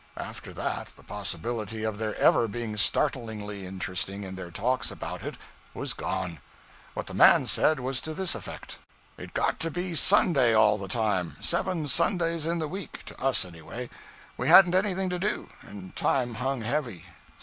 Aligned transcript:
After 0.17 0.51
that, 0.53 0.93
the 0.97 1.03
possibility 1.03 1.83
of 1.83 1.99
their 1.99 2.15
ever 2.15 2.47
being 2.47 2.75
startlingly 2.75 3.67
interesting 3.67 4.23
in 4.23 4.33
their 4.33 4.49
talks 4.49 4.89
about 4.89 5.21
it 5.21 5.37
was 5.75 5.93
gone. 5.93 6.39
What 6.95 7.05
the 7.05 7.13
man 7.13 7.45
said 7.45 7.79
was 7.79 8.01
to 8.01 8.15
this 8.15 8.33
effect: 8.33 8.79
'It 9.19 9.31
got 9.35 9.59
to 9.59 9.69
be 9.69 9.93
Sunday 9.93 10.55
all 10.55 10.79
the 10.79 10.87
time. 10.87 11.37
Seven 11.39 11.85
Sundays 11.87 12.47
in 12.47 12.57
the 12.57 12.67
week 12.67 13.05
to 13.05 13.21
us, 13.21 13.45
anyway. 13.45 13.91
We 14.37 14.47
hadn't 14.47 14.73
anything 14.73 15.11
to 15.11 15.19
do, 15.19 15.49
and 15.61 15.95
time 15.95 16.33
hung 16.33 16.61
heavy. 16.61 17.05